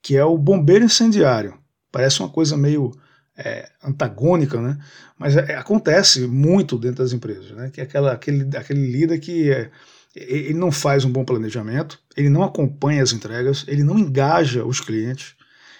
que 0.00 0.16
é 0.16 0.24
o 0.24 0.38
bombeiro 0.38 0.84
incendiário. 0.84 1.58
Parece 1.90 2.20
uma 2.20 2.28
coisa 2.28 2.56
meio 2.56 2.92
é, 3.36 3.68
antagônica, 3.82 4.60
né? 4.60 4.78
Mas 5.18 5.36
é, 5.36 5.56
acontece 5.56 6.26
muito 6.26 6.78
dentro 6.78 7.02
das 7.02 7.12
empresas, 7.12 7.50
né? 7.52 7.70
Que 7.70 7.80
é 7.80 7.84
aquela, 7.84 8.12
aquele, 8.12 8.56
aquele 8.56 8.86
líder 8.86 9.18
que 9.18 9.50
é, 9.50 9.70
ele 10.14 10.54
não 10.54 10.70
faz 10.70 11.04
um 11.04 11.10
bom 11.10 11.24
planejamento, 11.24 11.98
ele 12.16 12.28
não 12.28 12.42
acompanha 12.42 13.02
as 13.02 13.12
entregas, 13.12 13.64
ele 13.66 13.82
não 13.82 13.98
engaja 13.98 14.64
os 14.64 14.80
clientes, 14.80 15.34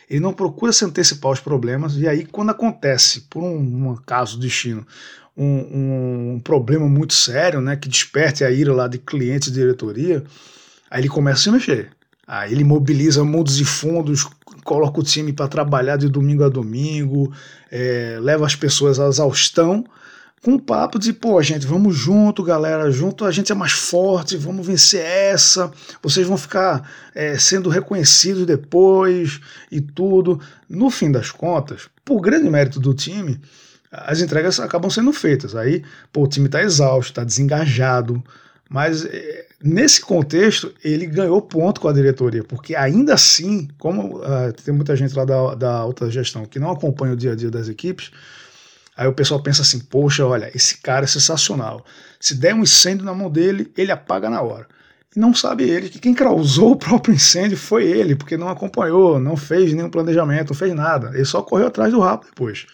ele 0.08 0.20
não 0.20 0.32
procura 0.32 0.72
se 0.72 0.84
antecipar 0.84 1.30
aos 1.30 1.40
problemas, 1.40 1.96
e 1.96 2.08
aí, 2.08 2.24
quando 2.24 2.50
acontece, 2.50 3.22
por 3.30 3.42
um, 3.42 3.90
um 3.90 3.96
caso 3.96 4.38
destino, 4.38 4.86
um, 5.36 6.34
um, 6.34 6.40
problema 6.40 6.88
muito 6.88 7.14
sério, 7.14 7.60
né, 7.60 7.76
que 7.76 7.88
desperte 7.88 8.44
a 8.44 8.50
ira 8.50 8.72
lá 8.72 8.88
de 8.88 8.98
clientes 8.98 9.48
e 9.48 9.52
diretoria, 9.52 10.22
aí 10.90 11.00
ele 11.00 11.08
começa 11.08 11.40
a 11.40 11.42
se 11.44 11.50
mexer. 11.50 11.90
Aí 12.26 12.52
ele 12.52 12.64
mobiliza 12.64 13.24
mundos 13.24 13.60
e 13.60 13.64
fundos, 13.64 14.26
coloca 14.64 15.00
o 15.00 15.02
time 15.02 15.32
para 15.32 15.48
trabalhar 15.48 15.96
de 15.96 16.08
domingo 16.08 16.44
a 16.44 16.48
domingo, 16.48 17.32
é, 17.70 18.18
leva 18.20 18.46
as 18.46 18.54
pessoas 18.54 19.00
à 19.00 19.08
exaustão 19.08 19.84
com 20.42 20.54
o 20.54 20.60
papo 20.60 20.98
de, 20.98 21.12
pô, 21.12 21.40
gente, 21.40 21.66
vamos 21.66 21.96
junto, 21.96 22.42
galera, 22.42 22.90
junto 22.90 23.24
a 23.24 23.30
gente 23.30 23.52
é 23.52 23.54
mais 23.54 23.72
forte, 23.72 24.36
vamos 24.36 24.66
vencer 24.66 25.04
essa, 25.04 25.70
vocês 26.02 26.26
vão 26.26 26.36
ficar 26.36 26.90
é, 27.14 27.38
sendo 27.38 27.70
reconhecidos 27.70 28.44
depois 28.44 29.40
e 29.70 29.80
tudo. 29.80 30.40
No 30.68 30.90
fim 30.90 31.12
das 31.12 31.30
contas, 31.30 31.88
por 32.04 32.20
grande 32.20 32.50
mérito 32.50 32.80
do 32.80 32.92
time, 32.92 33.40
as 33.92 34.20
entregas 34.20 34.58
acabam 34.58 34.90
sendo 34.90 35.12
feitas. 35.12 35.54
Aí, 35.54 35.84
pô, 36.12 36.24
o 36.24 36.28
time 36.28 36.46
está 36.46 36.60
exausto, 36.60 37.12
está 37.12 37.22
desengajado, 37.22 38.20
mas 38.68 39.04
é, 39.04 39.46
nesse 39.62 40.00
contexto 40.00 40.74
ele 40.82 41.06
ganhou 41.06 41.40
ponto 41.40 41.80
com 41.80 41.86
a 41.86 41.92
diretoria, 41.92 42.42
porque 42.42 42.74
ainda 42.74 43.14
assim, 43.14 43.68
como 43.78 44.18
uh, 44.18 44.52
tem 44.64 44.74
muita 44.74 44.96
gente 44.96 45.14
lá 45.14 45.24
da, 45.24 45.54
da 45.54 45.72
alta 45.72 46.10
gestão 46.10 46.44
que 46.46 46.58
não 46.58 46.72
acompanha 46.72 47.12
o 47.12 47.16
dia 47.16 47.30
a 47.30 47.36
dia 47.36 47.50
das 47.50 47.68
equipes, 47.68 48.10
Aí 48.96 49.06
o 49.08 49.12
pessoal 49.12 49.42
pensa 49.42 49.62
assim: 49.62 49.80
poxa, 49.80 50.24
olha, 50.26 50.50
esse 50.54 50.78
cara 50.78 51.04
é 51.04 51.08
sensacional. 51.08 51.84
Se 52.20 52.34
der 52.34 52.54
um 52.54 52.62
incêndio 52.62 53.04
na 53.04 53.14
mão 53.14 53.30
dele, 53.30 53.72
ele 53.76 53.90
apaga 53.90 54.28
na 54.28 54.40
hora. 54.42 54.66
E 55.14 55.20
não 55.20 55.34
sabe 55.34 55.64
ele 55.64 55.88
que 55.88 55.98
quem 55.98 56.14
causou 56.14 56.72
o 56.72 56.76
próprio 56.76 57.14
incêndio 57.14 57.56
foi 57.56 57.84
ele, 57.84 58.16
porque 58.16 58.36
não 58.36 58.48
acompanhou, 58.48 59.18
não 59.18 59.36
fez 59.36 59.72
nenhum 59.72 59.90
planejamento, 59.90 60.50
não 60.50 60.56
fez 60.56 60.74
nada. 60.74 61.10
Ele 61.14 61.24
só 61.24 61.42
correu 61.42 61.66
atrás 61.66 61.92
do 61.92 62.00
rabo 62.00 62.24
depois. 62.24 62.66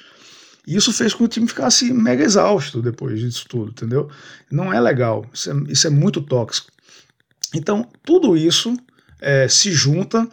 E 0.66 0.76
isso 0.76 0.92
fez 0.92 1.14
com 1.14 1.18
que 1.18 1.24
o 1.24 1.28
time 1.28 1.48
ficasse 1.48 1.92
mega 1.92 2.22
exausto 2.22 2.82
depois 2.82 3.18
disso 3.18 3.46
tudo, 3.48 3.70
entendeu? 3.70 4.10
Não 4.50 4.72
é 4.72 4.78
legal, 4.78 5.24
isso 5.32 5.50
é, 5.50 5.54
isso 5.68 5.86
é 5.86 5.90
muito 5.90 6.20
tóxico. 6.20 6.70
Então, 7.54 7.88
tudo 8.04 8.36
isso 8.36 8.76
é, 9.20 9.48
se 9.48 9.72
junta 9.72 10.28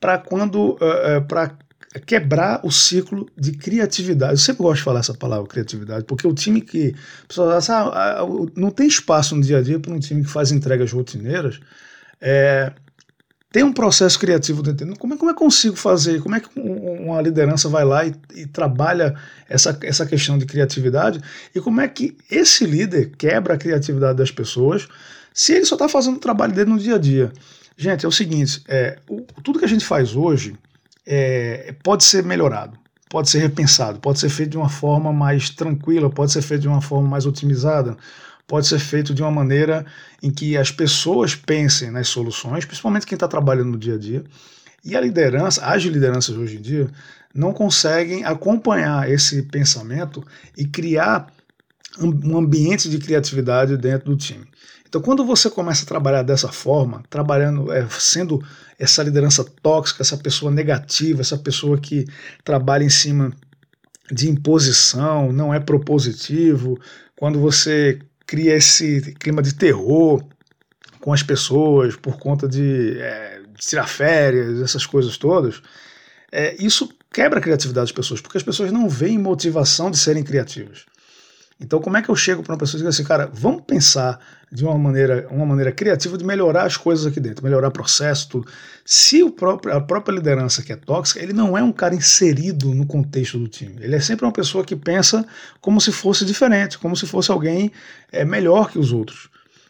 para 0.00 0.18
quando 0.18 0.72
uh, 0.72 1.18
uh, 1.18 1.26
para 1.26 1.56
é 1.96 1.98
quebrar 1.98 2.60
o 2.62 2.70
ciclo 2.70 3.26
de 3.34 3.52
criatividade. 3.52 4.32
Eu 4.32 4.38
sempre 4.38 4.62
gosto 4.62 4.76
de 4.76 4.82
falar 4.82 5.00
essa 5.00 5.14
palavra, 5.14 5.46
criatividade, 5.46 6.04
porque 6.04 6.28
o 6.28 6.34
time 6.34 6.60
que. 6.60 6.94
Pessoas 7.26 7.70
ah, 7.70 8.20
ah, 8.20 8.26
não 8.54 8.70
tem 8.70 8.86
espaço 8.86 9.34
no 9.34 9.40
dia 9.40 9.58
a 9.58 9.62
dia 9.62 9.80
para 9.80 9.94
um 9.94 9.98
time 9.98 10.22
que 10.22 10.28
faz 10.28 10.52
entregas 10.52 10.92
rotineiras. 10.92 11.58
É, 12.20 12.70
tem 13.50 13.62
um 13.62 13.72
processo 13.72 14.18
criativo 14.18 14.62
dentro. 14.62 14.94
Como 14.98 15.14
é, 15.14 15.16
como 15.16 15.30
é 15.30 15.34
que 15.34 15.40
eu 15.40 15.46
consigo 15.46 15.74
fazer? 15.74 16.20
Como 16.20 16.34
é 16.34 16.40
que 16.40 16.50
uma 16.54 17.22
liderança 17.22 17.66
vai 17.66 17.84
lá 17.86 18.04
e, 18.04 18.14
e, 18.34 18.46
trabalha 18.46 19.14
essa, 19.48 19.78
essa 19.82 20.04
questão 20.04 20.36
de 20.36 20.44
criatividade? 20.44 21.18
E 21.54 21.60
como 21.62 21.80
é 21.80 21.88
que 21.88 22.14
esse 22.30 22.66
líder 22.66 23.12
quebra 23.16 23.54
a 23.54 23.58
criatividade 23.58 24.18
das 24.18 24.30
pessoas 24.30 24.86
se 25.32 25.54
ele 25.54 25.64
só 25.64 25.76
está 25.76 25.88
fazendo 25.88 26.16
o 26.16 26.20
trabalho 26.20 26.52
dele 26.52 26.68
no 26.68 26.78
dia 26.78 26.96
a 26.96 26.98
dia? 26.98 27.32
Gente, 27.74 28.04
é 28.04 28.08
o 28.08 28.12
seguinte: 28.12 28.62
é, 28.68 28.98
o, 29.08 29.22
tudo 29.42 29.58
que 29.58 29.64
a 29.64 29.68
gente 29.68 29.84
faz 29.86 30.14
hoje 30.14 30.54
é, 31.06 31.74
pode 31.82 32.04
ser 32.04 32.24
melhorado, 32.24 32.78
pode 33.08 33.30
ser 33.30 33.38
repensado, 33.38 34.00
pode 34.00 34.18
ser 34.18 34.28
feito 34.28 34.50
de 34.50 34.56
uma 34.56 34.68
forma 34.68 35.12
mais 35.12 35.50
tranquila, 35.50 36.10
pode 36.10 36.32
ser 36.32 36.42
feito 36.42 36.62
de 36.62 36.68
uma 36.68 36.80
forma 36.80 37.08
mais 37.08 37.24
otimizada, 37.26 37.96
pode 38.46 38.66
ser 38.66 38.78
feito 38.78 39.14
de 39.14 39.22
uma 39.22 39.30
maneira 39.30 39.86
em 40.22 40.30
que 40.30 40.56
as 40.56 40.70
pessoas 40.70 41.34
pensem 41.34 41.90
nas 41.90 42.08
soluções, 42.08 42.64
principalmente 42.64 43.06
quem 43.06 43.16
está 43.16 43.28
trabalhando 43.28 43.70
no 43.70 43.78
dia 43.78 43.94
a 43.94 43.98
dia. 43.98 44.24
E 44.84 44.96
a 44.96 45.00
liderança, 45.00 45.64
as 45.64 45.82
lideranças 45.82 46.36
hoje 46.36 46.56
em 46.56 46.60
dia, 46.60 46.88
não 47.34 47.52
conseguem 47.52 48.24
acompanhar 48.24 49.10
esse 49.10 49.42
pensamento 49.42 50.24
e 50.56 50.64
criar 50.64 51.26
um 51.98 52.36
ambiente 52.36 52.88
de 52.88 52.98
criatividade 52.98 53.76
dentro 53.76 54.10
do 54.10 54.16
time. 54.16 54.46
Então, 54.88 55.00
quando 55.00 55.24
você 55.24 55.50
começa 55.50 55.84
a 55.84 55.86
trabalhar 55.86 56.22
dessa 56.22 56.48
forma, 56.48 57.02
trabalhando, 57.10 57.72
é, 57.72 57.86
sendo 57.90 58.42
essa 58.78 59.02
liderança 59.02 59.44
tóxica, 59.62 60.02
essa 60.02 60.16
pessoa 60.16 60.50
negativa, 60.50 61.20
essa 61.20 61.38
pessoa 61.38 61.78
que 61.78 62.04
trabalha 62.44 62.84
em 62.84 62.90
cima 62.90 63.32
de 64.10 64.28
imposição, 64.28 65.32
não 65.32 65.52
é 65.52 65.58
propositivo, 65.58 66.78
quando 67.16 67.40
você 67.40 67.98
cria 68.26 68.54
esse 68.54 69.14
clima 69.18 69.42
de 69.42 69.54
terror 69.54 70.22
com 71.00 71.12
as 71.12 71.22
pessoas 71.22 71.96
por 71.96 72.18
conta 72.18 72.48
de, 72.48 72.98
é, 72.98 73.40
de 73.40 73.66
tirar 73.66 73.88
férias, 73.88 74.60
essas 74.60 74.84
coisas 74.86 75.16
todas, 75.16 75.62
é, 76.30 76.56
isso 76.58 76.88
quebra 77.12 77.38
a 77.38 77.42
criatividade 77.42 77.86
das 77.86 77.96
pessoas, 77.96 78.20
porque 78.20 78.36
as 78.36 78.44
pessoas 78.44 78.70
não 78.70 78.88
veem 78.88 79.18
motivação 79.18 79.90
de 79.90 79.98
serem 79.98 80.22
criativas. 80.22 80.84
Então, 81.58 81.80
como 81.80 81.96
é 81.96 82.02
que 82.02 82.10
eu 82.10 82.16
chego 82.16 82.42
para 82.42 82.52
uma 82.52 82.58
pessoa 82.58 82.78
e 82.78 82.80
digo 82.80 82.88
assim, 82.90 83.02
cara, 83.02 83.30
vamos 83.32 83.62
pensar 83.66 84.20
de 84.52 84.62
uma 84.64 84.76
maneira, 84.76 85.26
uma 85.30 85.46
maneira 85.46 85.72
criativa 85.72 86.16
de 86.18 86.24
melhorar 86.24 86.64
as 86.64 86.76
coisas 86.76 87.06
aqui 87.06 87.18
dentro, 87.18 87.42
melhorar 87.42 87.68
o 87.68 87.72
processo, 87.72 88.28
tudo. 88.28 88.46
Se 88.84 89.22
o 89.22 89.30
próprio, 89.30 89.74
a 89.74 89.80
própria 89.80 90.14
liderança 90.14 90.62
que 90.62 90.72
é 90.72 90.76
tóxica, 90.76 91.20
ele 91.20 91.32
não 91.32 91.56
é 91.56 91.62
um 91.62 91.72
cara 91.72 91.94
inserido 91.94 92.74
no 92.74 92.86
contexto 92.86 93.38
do 93.38 93.48
time. 93.48 93.76
Ele 93.80 93.96
é 93.96 94.00
sempre 94.00 94.26
uma 94.26 94.32
pessoa 94.32 94.64
que 94.64 94.76
pensa 94.76 95.26
como 95.60 95.80
se 95.80 95.90
fosse 95.90 96.26
diferente, 96.26 96.78
como 96.78 96.94
se 96.94 97.06
fosse 97.06 97.30
alguém 97.30 97.72
é, 98.12 98.24
melhor 98.24 98.70
que 98.70 98.78
os 98.78 98.92
outros. 98.92 99.28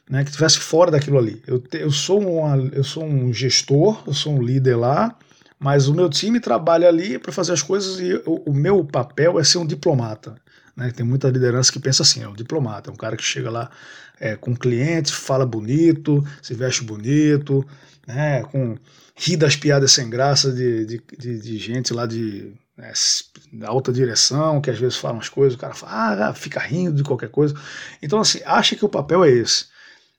Né, 0.09 0.23
que 0.23 0.31
estivesse 0.31 0.61
fora 0.61 0.89
daquilo 0.89 1.19
ali. 1.19 1.43
Eu, 1.49 1.59
te, 1.59 1.79
eu, 1.79 1.91
sou 1.91 2.21
uma, 2.21 2.57
eu 2.73 2.85
sou 2.85 3.05
um 3.05 3.33
gestor, 3.33 4.05
eu 4.07 4.15
sou 4.15 4.37
um 4.37 4.41
líder 4.41 4.77
lá, 4.77 5.17
mas 5.59 5.89
o 5.89 5.95
meu 5.95 6.09
time 6.09 6.41
trabalha 6.41 6.89
ali 6.89 7.19
para 7.19 7.33
fazer 7.33 7.53
as 7.53 7.63
coisas 7.63 7.99
e 8.01 8.15
o, 8.27 8.51
o 8.51 8.55
meu 8.55 8.85
papel 8.85 9.39
é 9.39 9.45
ser 9.45 9.59
um 9.59 9.67
diplomata. 9.67 10.37
Né? 10.77 10.91
Tem 10.91 11.05
muita 11.05 11.29
liderança 11.29 11.73
que 11.73 11.79
pensa 11.79 12.03
assim, 12.03 12.23
é 12.23 12.29
um 12.29 12.35
diplomata, 12.35 12.91
é 12.91 12.93
um 12.93 12.97
cara 12.97 13.17
que 13.17 13.25
chega 13.25 13.51
lá 13.51 13.71
é, 14.21 14.37
com 14.37 14.55
clientes, 14.55 15.13
fala 15.13 15.47
bonito, 15.47 16.25
se 16.43 16.55
veste 16.55 16.85
bonito, 16.85 17.67
né? 18.07 18.43
com, 18.45 18.77
ri 19.17 19.37
das 19.37 19.57
piadas 19.57 19.93
sem 19.93 20.11
graça 20.11 20.53
de, 20.53 20.85
de, 20.85 21.03
de, 21.19 21.39
de 21.39 21.59
gente 21.59 21.95
lá 21.95 22.05
de 22.07 22.53
né, 22.77 22.93
alta 23.65 23.91
direção, 23.91 24.61
que 24.61 24.71
às 24.71 24.79
vezes 24.79 24.97
fala 24.99 25.15
umas 25.15 25.31
coisas, 25.31 25.55
o 25.55 25.59
cara 25.59 25.75
fala, 25.75 26.29
ah, 26.29 26.35
fica 26.35 26.61
rindo 26.61 26.97
de 26.97 27.03
qualquer 27.03 27.31
coisa. 27.31 27.55
Então, 28.03 28.21
assim, 28.21 28.41
acha 28.45 28.77
que 28.77 28.85
o 28.85 28.89
papel 28.89 29.25
é 29.25 29.31
esse. 29.31 29.67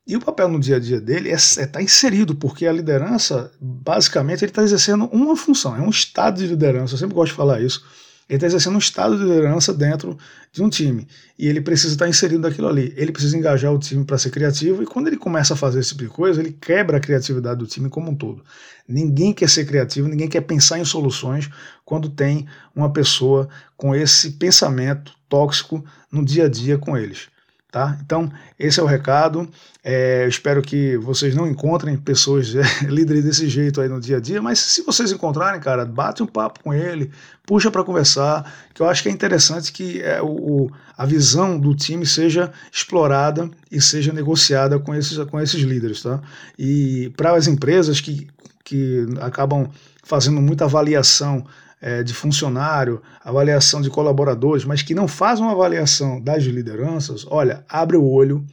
E 0.07 0.15
o 0.15 0.21
papel 0.21 0.47
no 0.47 0.59
dia 0.59 0.77
a 0.77 0.79
dia 0.79 1.01
dele 1.01 1.29
é 1.29 1.33
estar 1.33 1.61
é 1.61 1.67
tá 1.67 1.81
inserido, 1.81 2.33
porque 2.33 2.65
a 2.65 2.71
liderança, 2.71 3.51
basicamente, 3.59 4.43
ele 4.43 4.51
está 4.51 4.63
exercendo 4.63 5.05
uma 5.11 5.35
função, 5.35 5.75
é 5.75 5.81
um 5.81 5.89
estado 5.89 6.37
de 6.37 6.47
liderança. 6.47 6.93
Eu 6.93 6.97
sempre 6.97 7.13
gosto 7.13 7.31
de 7.31 7.37
falar 7.37 7.61
isso 7.61 7.85
ele 8.29 8.37
está 8.37 8.47
exercendo 8.47 8.75
um 8.75 8.79
estado 8.79 9.17
de 9.17 9.23
liderança 9.23 9.73
dentro 9.73 10.17
de 10.51 10.61
um 10.61 10.69
time. 10.69 11.07
E 11.39 11.47
ele 11.47 11.61
precisa 11.61 11.93
estar 11.93 12.09
inserido 12.09 12.41
naquilo 12.41 12.67
ali. 12.67 12.93
Ele 12.97 13.11
precisa 13.11 13.37
engajar 13.37 13.73
o 13.73 13.79
time 13.79 14.03
para 14.03 14.17
ser 14.17 14.31
criativo. 14.31 14.83
E 14.83 14.85
quando 14.85 15.07
ele 15.07 15.15
começa 15.15 15.53
a 15.53 15.57
fazer 15.57 15.79
esse 15.79 15.89
tipo 15.89 16.03
de 16.03 16.09
coisa, 16.09 16.41
ele 16.41 16.51
quebra 16.51 16.97
a 16.97 16.99
criatividade 16.99 17.59
do 17.59 17.65
time 17.65 17.89
como 17.89 18.11
um 18.11 18.15
todo. 18.15 18.43
Ninguém 18.85 19.33
quer 19.33 19.47
ser 19.49 19.65
criativo, 19.65 20.09
ninguém 20.09 20.27
quer 20.27 20.41
pensar 20.41 20.77
em 20.77 20.83
soluções 20.83 21.49
quando 21.85 22.09
tem 22.09 22.45
uma 22.75 22.91
pessoa 22.91 23.47
com 23.77 23.95
esse 23.95 24.31
pensamento 24.31 25.13
tóxico 25.29 25.83
no 26.11 26.23
dia 26.23 26.45
a 26.45 26.49
dia 26.49 26.77
com 26.77 26.97
eles. 26.97 27.29
Tá? 27.69 27.97
Então, 28.01 28.31
esse 28.57 28.79
é 28.79 28.83
o 28.83 28.85
recado. 28.85 29.47
É, 29.83 30.23
eu 30.23 30.29
espero 30.29 30.61
que 30.61 30.95
vocês 30.97 31.35
não 31.35 31.45
encontrem 31.45 31.97
pessoas 31.97 32.55
é, 32.55 32.61
líderes 32.87 33.25
desse 33.25 33.49
jeito 33.49 33.81
aí 33.81 33.89
no 33.89 33.99
dia 33.99 34.17
a 34.17 34.19
dia, 34.21 34.41
mas 34.41 34.59
se 34.59 34.81
vocês 34.83 35.11
encontrarem, 35.11 35.59
cara, 35.59 35.85
bate 35.85 36.23
um 36.23 36.25
papo 36.25 36.61
com 36.63 36.73
ele, 36.73 37.11
puxa 37.45 37.69
para 37.69 37.83
conversar, 37.83 38.49
que 38.73 38.81
eu 38.81 38.87
acho 38.87 39.03
que 39.03 39.09
é 39.09 39.11
interessante 39.11 39.73
que 39.73 40.01
é, 40.01 40.21
o, 40.21 40.71
a 40.97 41.05
visão 41.05 41.59
do 41.59 41.75
time 41.75 42.05
seja 42.05 42.53
explorada 42.71 43.49
e 43.69 43.81
seja 43.81 44.13
negociada 44.13 44.79
com 44.79 44.95
esses, 44.95 45.17
com 45.25 45.39
esses 45.39 45.61
líderes. 45.61 46.01
Tá? 46.01 46.21
E 46.57 47.11
para 47.17 47.35
as 47.35 47.47
empresas 47.47 47.99
que, 47.99 48.27
que 48.63 49.05
acabam 49.19 49.69
fazendo 50.03 50.41
muita 50.41 50.63
avaliação 50.63 51.45
é, 51.81 52.03
de 52.03 52.13
funcionário, 52.13 53.01
avaliação 53.23 53.81
de 53.81 53.89
colaboradores, 53.89 54.65
mas 54.65 54.81
que 54.81 54.95
não 54.95 55.07
faz 55.07 55.39
uma 55.39 55.51
avaliação 55.51 56.19
das 56.21 56.43
lideranças, 56.43 57.25
olha, 57.29 57.63
abre 57.69 57.97
o 57.97 58.03
olho. 58.03 58.45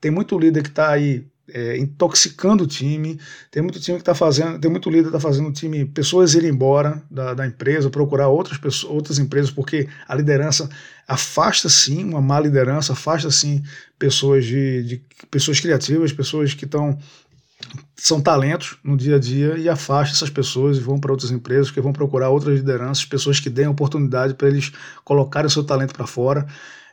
Tem 0.00 0.10
muito 0.10 0.38
líder 0.38 0.62
que 0.62 0.68
está 0.68 0.90
aí 0.90 1.26
é, 1.48 1.76
intoxicando 1.76 2.64
o 2.64 2.66
time, 2.66 3.18
tem 3.50 3.62
muito 3.62 3.78
time 3.78 3.98
que 3.98 4.02
está 4.02 4.14
fazendo, 4.14 4.58
tem 4.58 4.70
muito 4.70 4.88
líder 4.88 5.04
que 5.04 5.08
está 5.08 5.20
fazendo 5.20 5.48
o 5.48 5.52
time, 5.52 5.84
pessoas 5.84 6.34
irem 6.34 6.50
embora 6.50 7.02
da, 7.10 7.34
da 7.34 7.46
empresa, 7.46 7.90
procurar 7.90 8.28
outras, 8.28 8.58
pessoas, 8.58 8.92
outras 8.92 9.18
empresas, 9.18 9.50
porque 9.50 9.88
a 10.08 10.14
liderança 10.14 10.68
afasta 11.06 11.68
sim, 11.68 12.04
uma 12.04 12.20
má 12.20 12.40
liderança, 12.40 12.92
afasta 12.92 13.30
sim 13.30 13.62
pessoas 13.98 14.44
de, 14.44 14.82
de 14.84 15.02
pessoas 15.30 15.60
criativas, 15.60 16.12
pessoas 16.12 16.54
que 16.54 16.64
estão 16.64 16.98
são 17.96 18.20
talentos 18.20 18.76
no 18.84 18.96
dia 18.96 19.16
a 19.16 19.18
dia 19.18 19.56
e 19.56 19.68
afasta 19.68 20.14
essas 20.14 20.30
pessoas 20.30 20.76
e 20.76 20.80
vão 20.80 20.98
para 20.98 21.12
outras 21.12 21.30
empresas 21.30 21.70
que 21.70 21.80
vão 21.80 21.92
procurar 21.92 22.28
outras 22.28 22.56
lideranças, 22.56 23.04
pessoas 23.04 23.40
que 23.40 23.48
deem 23.48 23.68
oportunidade 23.68 24.34
para 24.34 24.48
eles 24.48 24.72
colocarem 25.04 25.46
o 25.46 25.50
seu 25.50 25.64
talento 25.64 25.94
para 25.94 26.06
fora. 26.06 26.46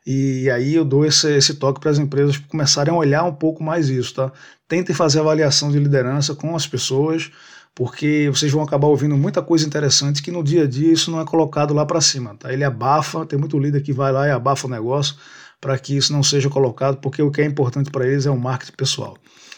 E 0.06 0.50
aí 0.50 0.74
eu 0.74 0.86
dou 0.86 1.06
esse, 1.06 1.32
esse 1.36 1.56
toque 1.56 1.80
para 1.80 1.92
as 1.92 2.00
empresas 2.00 2.38
começarem 2.38 2.94
a 2.94 2.98
olhar 2.98 3.24
um 3.24 3.34
pouco 3.34 3.64
mais 3.64 3.90
isso, 3.90 4.16
tá? 4.16 4.32
Tentem 4.68 4.96
fazer 4.96 5.20
avaliação 5.20 5.70
de 5.70 5.78
liderança 5.78 6.34
com 6.34 6.56
as 6.56 6.66
pessoas, 6.66 7.30
porque 7.76 8.30
vocês 8.34 8.52
vão 8.52 8.64
acabar 8.64 8.88
ouvindo 8.88 9.16
muita 9.18 9.42
coisa 9.42 9.66
interessante 9.66 10.22
que 10.24 10.32
no 10.32 10.44
dia 10.44 10.64
a 10.64 10.68
dia 10.68 10.92
isso 10.92 11.12
não 11.12 11.22
é 11.22 11.26
colocado 11.26 11.74
lá 11.74 11.86
para 11.86 12.02
cima, 12.02 12.36
tá? 12.36 12.52
Ele 12.52 12.64
abafa, 12.64 13.26
tem 13.26 13.38
muito 13.38 13.60
líder 13.60 13.82
que 13.82 13.94
vai 13.94 14.12
lá 14.12 14.28
e 14.28 14.32
abafa 14.32 14.66
o 14.66 14.70
negócio 14.70 15.16
para 15.60 15.78
que 15.78 15.96
isso 15.96 16.12
não 16.12 16.24
seja 16.24 16.50
colocado, 16.50 16.98
porque 16.98 17.22
o 17.22 17.30
que 17.30 17.42
é 17.42 17.46
importante 17.46 17.92
para 17.92 18.08
eles 18.08 18.26
é 18.26 18.32
o 18.32 18.38
marketing 18.38 18.76
pessoal. 18.76 19.16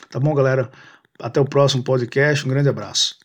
Tá 0.10 0.20
bom, 0.20 0.34
galera? 0.36 0.70
Até 1.24 1.40
o 1.40 1.46
próximo 1.46 1.82
podcast. 1.82 2.46
Um 2.46 2.50
grande 2.50 2.68
abraço. 2.68 3.23